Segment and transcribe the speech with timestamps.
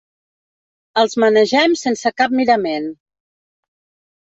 [1.01, 2.93] Els manegem sense cap mirament.